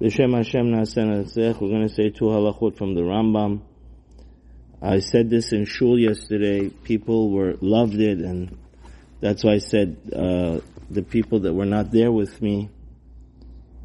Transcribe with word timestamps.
B'Shem 0.00 0.34
Hashem 0.34 0.72
Nasen 0.72 1.60
We're 1.60 1.68
going 1.68 1.86
to 1.86 1.94
say 1.94 2.08
two 2.08 2.24
halachot 2.24 2.78
from 2.78 2.94
the 2.94 3.02
Rambam. 3.02 3.60
I 4.80 5.00
said 5.00 5.28
this 5.28 5.52
in 5.52 5.66
shul 5.66 5.98
yesterday. 5.98 6.70
People 6.70 7.30
were 7.30 7.56
loved 7.60 8.00
it, 8.00 8.20
and 8.20 8.56
that's 9.20 9.44
why 9.44 9.52
I 9.52 9.58
said 9.58 9.98
uh, 10.10 10.60
the 10.88 11.02
people 11.02 11.40
that 11.40 11.52
were 11.52 11.66
not 11.66 11.90
there 11.90 12.10
with 12.10 12.40
me, 12.40 12.70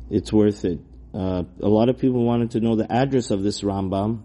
it's 0.09 0.31
worth 0.31 0.63
it. 0.63 0.79
Uh, 1.13 1.43
a 1.61 1.67
lot 1.67 1.89
of 1.89 1.99
people 1.99 2.23
wanted 2.23 2.51
to 2.51 2.61
know 2.61 2.77
the 2.77 2.89
address 2.89 3.29
of 3.29 3.43
this 3.43 3.59
Rambam. 3.59 4.21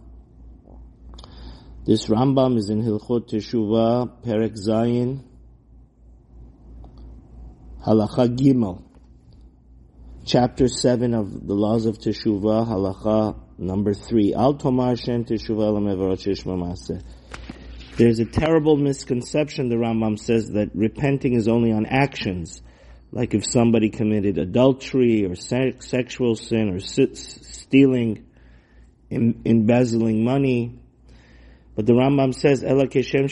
This 1.84 2.06
Rambam 2.06 2.56
is 2.56 2.70
in 2.70 2.84
Hilchot 2.84 3.28
Teshuvah, 3.28 4.24
Perek 4.24 4.56
Zayin, 4.64 5.24
Halacha 7.84 8.28
Gimel 8.36 8.84
chapter 10.30 10.68
7 10.68 11.12
of 11.12 11.44
the 11.44 11.54
laws 11.54 11.86
of 11.86 11.98
Teshuvah, 11.98 12.68
halacha 12.68 13.36
number 13.58 13.94
3. 13.94 14.32
Al 14.34 14.54
tomar 14.54 14.94
shen 14.94 15.24
teshuvah 15.24 17.02
There's 17.96 18.20
a 18.20 18.24
terrible 18.24 18.76
misconception, 18.76 19.68
the 19.68 19.74
Rambam 19.74 20.16
says, 20.16 20.50
that 20.50 20.70
repenting 20.72 21.34
is 21.34 21.48
only 21.48 21.72
on 21.72 21.84
actions. 21.84 22.62
Like 23.10 23.34
if 23.34 23.44
somebody 23.44 23.90
committed 23.90 24.38
adultery 24.38 25.26
or 25.26 25.34
se- 25.34 25.80
sexual 25.80 26.36
sin 26.36 26.68
or 26.68 26.78
stealing, 26.78 28.24
em- 29.10 29.42
embezzling 29.44 30.22
money. 30.22 30.78
But 31.74 31.86
the 31.86 31.94
Rambam 31.94 32.34
says, 32.36 32.62
Ela 32.62 32.86
keshem 32.86 33.24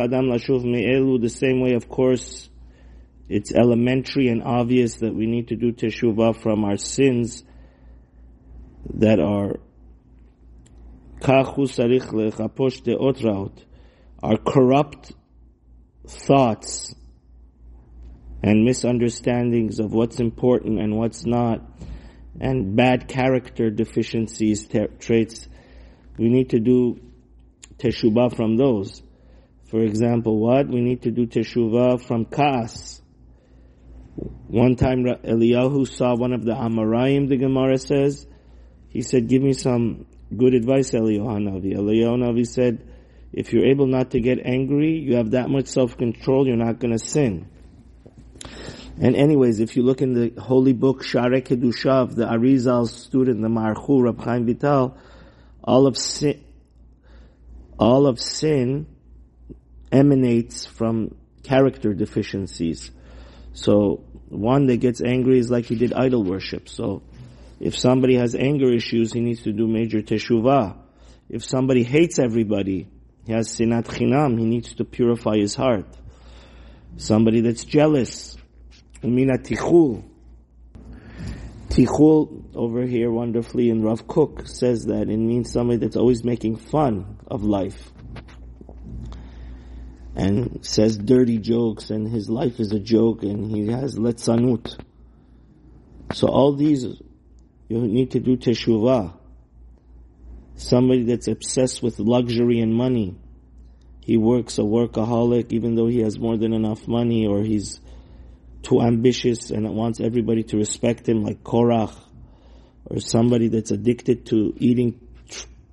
adam 0.00 0.30
lashuv 0.30 0.64
me'elu, 0.64 1.20
the 1.20 1.28
same 1.28 1.60
way, 1.60 1.74
of 1.74 1.90
course, 1.90 2.48
it's 3.28 3.52
elementary 3.52 4.28
and 4.28 4.42
obvious 4.42 4.96
that 4.96 5.14
we 5.14 5.26
need 5.26 5.48
to 5.48 5.56
do 5.56 5.72
teshuvah 5.72 6.40
from 6.40 6.64
our 6.64 6.76
sins 6.76 7.44
that 8.94 9.20
are 9.20 9.56
our 14.22 14.36
corrupt 14.36 15.12
thoughts 16.06 16.94
and 18.42 18.64
misunderstandings 18.64 19.80
of 19.80 19.92
what's 19.92 20.20
important 20.20 20.80
and 20.80 20.96
what's 20.96 21.26
not, 21.26 21.60
and 22.40 22.76
bad 22.76 23.08
character 23.08 23.68
deficiencies, 23.68 24.68
traits. 25.00 25.48
We 26.16 26.28
need 26.28 26.50
to 26.50 26.60
do 26.60 27.00
teshuvah 27.78 28.36
from 28.36 28.56
those. 28.56 29.02
For 29.66 29.82
example, 29.82 30.38
what? 30.38 30.68
We 30.68 30.80
need 30.80 31.02
to 31.02 31.10
do 31.10 31.26
teshuvah 31.26 32.00
from 32.06 32.24
kas. 32.26 33.02
One 34.48 34.76
time 34.76 35.04
Eliyahu 35.04 35.86
saw 35.86 36.16
one 36.16 36.32
of 36.32 36.44
the 36.44 36.52
Amoraim, 36.52 37.28
the 37.28 37.36
Gemara 37.36 37.78
says, 37.78 38.26
he 38.88 39.02
said, 39.02 39.28
give 39.28 39.42
me 39.42 39.52
some 39.52 40.06
good 40.36 40.54
advice, 40.54 40.90
Eliyahu 40.90 41.42
Navi. 41.48 41.76
Eliyahu 41.76 42.18
Navi 42.18 42.46
said, 42.46 42.84
if 43.32 43.52
you're 43.52 43.66
able 43.66 43.86
not 43.86 44.10
to 44.12 44.20
get 44.20 44.38
angry, 44.44 44.98
you 44.98 45.16
have 45.16 45.32
that 45.32 45.50
much 45.50 45.66
self-control, 45.66 46.46
you're 46.46 46.56
not 46.56 46.78
going 46.78 46.92
to 46.92 46.98
sin. 46.98 47.48
And 49.00 49.14
anyways, 49.14 49.60
if 49.60 49.76
you 49.76 49.82
look 49.84 50.02
in 50.02 50.14
the 50.14 50.40
holy 50.40 50.72
book 50.72 51.04
Sharei 51.04 51.42
Kedushah, 51.46 52.14
the 52.16 52.24
Arizal 52.24 52.88
student, 52.88 53.40
the 53.42 53.48
Marchu, 53.48 54.02
Rab 54.02 54.20
Chaim 54.20 54.46
Vital, 54.46 54.96
all 55.62 55.86
of 55.86 55.96
sin, 55.96 56.42
all 57.78 58.06
of 58.08 58.18
sin 58.18 58.86
emanates 59.92 60.66
from 60.66 61.14
character 61.44 61.94
deficiencies. 61.94 62.90
So 63.58 64.04
one 64.28 64.66
that 64.66 64.76
gets 64.76 65.02
angry 65.02 65.40
is 65.40 65.50
like 65.50 65.64
he 65.64 65.74
did 65.74 65.92
idol 65.92 66.22
worship. 66.22 66.68
So 66.68 67.02
if 67.58 67.76
somebody 67.76 68.14
has 68.14 68.36
anger 68.36 68.72
issues, 68.72 69.12
he 69.12 69.20
needs 69.20 69.42
to 69.42 69.52
do 69.52 69.66
major 69.66 70.00
teshuvah. 70.00 70.76
If 71.28 71.44
somebody 71.44 71.82
hates 71.82 72.20
everybody, 72.20 72.86
he 73.26 73.32
has 73.32 73.48
sinat 73.48 73.86
chinam, 73.86 74.38
he 74.38 74.44
needs 74.44 74.74
to 74.74 74.84
purify 74.84 75.38
his 75.38 75.56
heart. 75.56 75.86
Somebody 76.98 77.40
that's 77.40 77.64
jealous, 77.64 78.36
umina 79.02 79.38
tichul. 79.38 80.04
Tichul 81.68 82.54
over 82.54 82.86
here 82.86 83.10
wonderfully 83.10 83.70
in 83.70 83.82
Rav 83.82 84.06
Kook 84.06 84.46
says 84.46 84.84
that 84.84 85.10
it 85.10 85.16
means 85.16 85.50
somebody 85.50 85.78
that's 85.78 85.96
always 85.96 86.22
making 86.22 86.58
fun 86.58 87.18
of 87.26 87.42
life 87.42 87.90
and 90.18 90.66
says 90.66 90.98
dirty 90.98 91.38
jokes 91.38 91.90
and 91.90 92.08
his 92.08 92.28
life 92.28 92.58
is 92.58 92.72
a 92.72 92.80
joke 92.80 93.22
and 93.22 93.48
he 93.48 93.68
has 93.68 93.94
letzanut. 93.94 94.76
So 96.12 96.26
all 96.26 96.54
these, 96.54 96.84
you 97.68 97.78
need 97.78 98.10
to 98.10 98.20
do 98.20 98.36
teshuvah. 98.36 99.14
Somebody 100.56 101.04
that's 101.04 101.28
obsessed 101.28 101.84
with 101.84 102.00
luxury 102.00 102.58
and 102.58 102.74
money. 102.74 103.14
He 104.00 104.16
works 104.16 104.58
a 104.58 104.62
workaholic 104.62 105.52
even 105.52 105.76
though 105.76 105.86
he 105.86 106.00
has 106.00 106.18
more 106.18 106.36
than 106.36 106.52
enough 106.52 106.88
money 106.88 107.28
or 107.28 107.44
he's 107.44 107.80
too 108.62 108.80
ambitious 108.80 109.52
and 109.52 109.72
wants 109.72 110.00
everybody 110.00 110.42
to 110.42 110.56
respect 110.56 111.08
him 111.08 111.22
like 111.22 111.44
Korach 111.44 111.96
or 112.86 112.98
somebody 112.98 113.46
that's 113.46 113.70
addicted 113.70 114.26
to 114.26 114.52
eating 114.56 114.98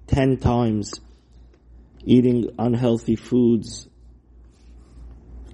ten 0.06 0.38
times, 0.38 0.94
eating 2.04 2.52
unhealthy 2.60 3.16
foods, 3.16 3.90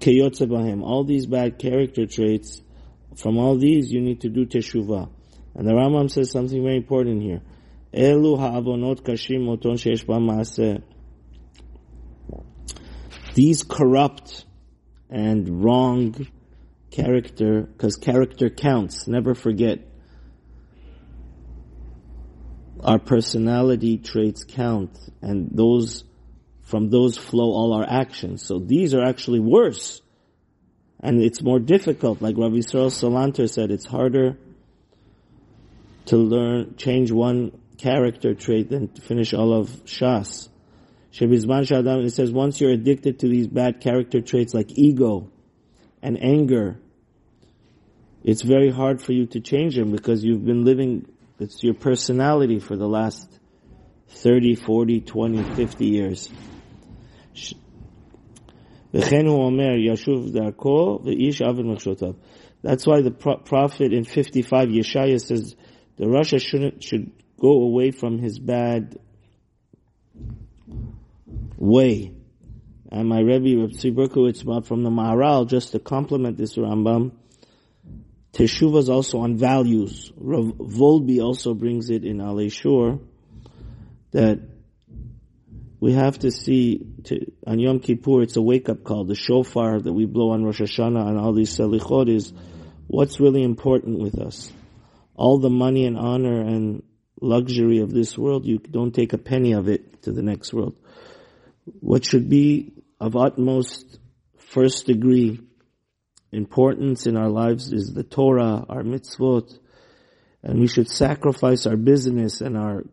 Keyotze 0.02 0.82
All 0.82 1.04
these 1.04 1.28
bad 1.28 1.60
character 1.60 2.08
traits, 2.08 2.62
from 3.16 3.38
all 3.38 3.58
these 3.58 3.92
you 3.92 4.02
need 4.02 4.22
to 4.22 4.30
do 4.30 4.46
teshuvah. 4.46 5.10
And 5.54 5.68
the 5.68 5.74
Rambam 5.74 6.10
says 6.10 6.32
something 6.32 6.62
very 6.62 6.78
important 6.78 7.22
here. 7.22 7.42
Elu 7.94 8.40
ha'avonot 8.40 9.02
kashim 9.02 9.46
moton 9.46 9.76
sheesh 9.76 10.06
maaseh. 10.06 10.82
These 13.36 13.64
corrupt 13.64 14.46
and 15.10 15.64
wrong 15.64 16.28
character, 16.90 17.62
because 17.62 17.96
character 17.96 18.50
counts, 18.50 19.08
never 19.08 19.36
forget. 19.36 19.80
Our 22.82 23.00
personality 23.00 23.98
traits 23.98 24.44
count, 24.44 24.98
and 25.22 25.50
those 25.52 26.04
from 26.72 26.90
those 26.90 27.18
flow 27.18 27.52
all 27.52 27.74
our 27.74 27.86
actions. 27.88 28.42
So 28.42 28.58
these 28.58 28.94
are 28.94 29.04
actually 29.04 29.42
worse. 29.42 30.02
And 31.02 31.22
it's 31.22 31.42
more 31.44 31.60
difficult. 31.60 32.22
Like 32.22 32.38
Rabbi 32.38 32.56
Yisrael 32.56 32.90
Salanter 32.90 33.50
said, 33.50 33.72
it's 33.72 33.86
harder 33.86 34.38
to 36.06 36.18
learn, 36.18 36.76
change 36.78 37.12
one 37.12 37.52
character 37.78 38.34
trait 38.34 38.70
than 38.70 38.88
to 38.88 39.02
finish 39.02 39.34
all 39.34 39.54
of 39.54 39.68
Shas. 39.84 40.48
Shebizman 41.12 41.68
Shadam, 41.68 42.06
it 42.06 42.12
says 42.12 42.32
once 42.32 42.62
you're 42.62 42.72
addicted 42.72 43.20
to 43.20 43.28
these 43.28 43.48
bad 43.48 43.82
character 43.82 44.22
traits 44.22 44.54
like 44.54 44.72
ego 44.72 45.30
and 46.02 46.24
anger, 46.24 46.80
it's 48.24 48.44
very 48.44 48.72
hard 48.72 49.02
for 49.02 49.12
you 49.12 49.26
to 49.28 49.42
change 49.42 49.76
them 49.76 49.92
because 49.92 50.24
you've 50.24 50.46
been 50.46 50.64
living, 50.64 51.06
it's 51.38 51.62
your 51.64 51.74
personality 51.74 52.60
for 52.60 52.78
the 52.78 52.88
last 52.88 53.28
30, 54.10 54.56
40, 54.56 55.02
20, 55.02 55.44
50 55.56 55.86
years. 55.86 56.30
That's 62.64 62.86
why 62.86 63.02
the 63.02 63.12
prophet 63.46 63.94
in 63.94 64.04
55 64.04 64.70
Yeshaya 64.70 65.20
says 65.20 65.56
the 65.98 66.06
Rasha 66.06 66.42
shouldn't, 66.42 66.84
should 66.84 67.12
go 67.40 67.64
away 67.64 67.92
from 67.92 68.20
his 68.20 68.38
bad 68.40 68.98
way. 71.58 72.14
And 72.92 73.08
my 73.08 73.20
Rebbe, 73.20 73.62
Reb 73.62 73.72
Berkowitz, 73.72 74.66
from 74.66 74.84
the 74.84 74.90
Maharal, 74.90 75.48
just 75.48 75.72
to 75.72 75.80
complement 75.80 76.38
this 76.38 76.58
Rambam, 76.58 77.14
Teshuvah 78.34 78.80
is 78.80 78.90
also 78.90 79.20
on 79.20 79.38
values. 79.38 80.12
Rav 80.18 80.54
Wolbe 80.58 81.22
also 81.22 81.54
brings 81.54 81.90
it 81.90 82.04
in 82.04 82.18
Alei 82.18 82.52
Shur 82.52 83.00
that 84.12 84.40
we 85.82 85.94
have 85.94 86.20
to 86.20 86.32
see 86.32 86.86
to, 87.06 87.26
on 87.46 87.60
Yom 87.60 87.80
Kippur, 87.80 88.22
it's 88.22 88.38
a 88.38 88.42
wake 88.42 88.70
up 88.70 88.84
call. 88.84 89.04
The 89.04 89.16
shofar 89.16 89.82
that 89.82 89.92
we 89.92 90.06
blow 90.06 90.30
on 90.30 90.46
Rosh 90.46 90.62
Hashanah 90.62 91.08
and 91.08 91.18
all 91.18 91.34
these 91.34 91.58
selichot 91.58 92.08
is 92.08 92.32
what's 92.86 93.20
really 93.20 93.42
important 93.42 93.98
with 93.98 94.20
us. 94.20 94.54
All 95.16 95.40
the 95.40 95.50
money 95.50 95.88
and 95.88 95.98
honor 95.98 96.40
and 96.40 96.84
luxury 97.20 97.80
of 97.80 97.92
this 97.92 98.16
world, 98.16 98.46
you 98.46 98.60
don't 98.60 98.94
take 98.94 99.14
a 99.14 99.18
penny 99.18 99.54
of 99.54 99.68
it 99.70 100.04
to 100.04 100.12
the 100.12 100.22
next 100.22 100.54
world. 100.54 100.78
What 101.80 102.06
should 102.06 102.30
be 102.30 102.74
of 103.00 103.16
utmost 103.16 103.98
first 104.38 104.86
degree 104.86 105.40
importance 106.32 107.08
in 107.08 107.18
our 107.18 107.30
lives 107.30 107.74
is 107.74 107.92
the 107.92 108.04
Torah, 108.04 108.64
our 108.70 108.84
mitzvot, 108.84 109.58
and 110.44 110.60
we 110.60 110.68
should 110.68 110.90
sacrifice 110.90 111.66
our 111.66 111.76
business 111.76 112.40
and 112.40 112.56
our 112.56 112.84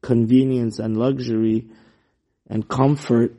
convenience 0.00 0.78
and 0.78 0.96
luxury 0.96 1.66
and 2.50 2.68
comfort 2.68 3.32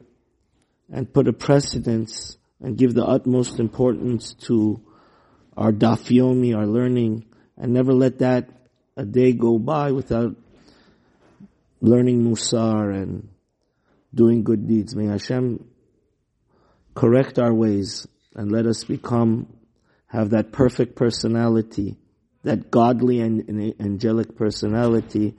and 0.92 1.14
put 1.14 1.28
a 1.28 1.34
precedence 1.34 2.38
and 2.62 2.78
give 2.78 2.94
the 2.94 3.06
utmost 3.06 3.60
importance 3.60 4.34
to 4.34 4.82
our 5.58 5.72
dafyomi, 5.72 6.56
our 6.56 6.66
learning, 6.66 7.26
and 7.58 7.74
never 7.74 7.94
let 7.94 8.20
that 8.20 8.50
a 8.96 9.06
day 9.06 9.34
go 9.34 9.60
by 9.60 9.92
without 9.92 10.36
learning 11.82 12.24
Musar 12.24 12.96
and 12.96 13.30
doing 14.14 14.44
good 14.44 14.68
deeds. 14.68 14.96
May 14.96 15.08
Hashem 15.08 15.68
correct 16.96 17.38
our 17.38 17.54
ways 17.54 18.08
and 18.36 18.50
let 18.52 18.66
us 18.66 18.86
become, 18.86 19.54
have 20.08 20.30
that 20.30 20.54
perfect 20.54 20.96
personality, 20.96 21.98
that 22.44 22.72
godly 22.72 23.20
and 23.20 23.76
angelic 23.80 24.38
personality 24.38 25.36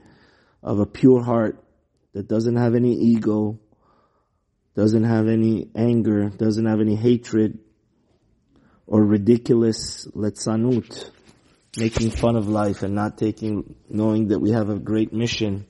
of 0.61 0.79
a 0.79 0.85
pure 0.85 1.23
heart 1.23 1.63
that 2.13 2.27
doesn't 2.27 2.55
have 2.55 2.75
any 2.75 2.93
ego, 2.93 3.59
doesn't 4.75 5.03
have 5.03 5.27
any 5.27 5.69
anger, 5.75 6.29
doesn't 6.29 6.65
have 6.65 6.81
any 6.81 6.95
hatred, 6.95 7.59
or 8.87 9.03
ridiculous 9.03 10.07
letzanut, 10.15 11.11
making 11.77 12.11
fun 12.11 12.35
of 12.35 12.47
life 12.47 12.83
and 12.83 12.95
not 12.95 13.17
taking, 13.17 13.75
knowing 13.89 14.27
that 14.29 14.39
we 14.39 14.51
have 14.51 14.69
a 14.69 14.79
great 14.79 15.13
mission 15.13 15.65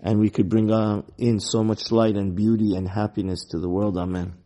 and 0.00 0.20
we 0.20 0.30
could 0.30 0.48
bring 0.48 0.70
uh, 0.70 1.02
in 1.18 1.40
so 1.40 1.64
much 1.64 1.90
light 1.90 2.16
and 2.16 2.36
beauty 2.36 2.76
and 2.76 2.88
happiness 2.88 3.46
to 3.46 3.58
the 3.58 3.68
world. 3.68 3.96
Amen. 3.96 4.36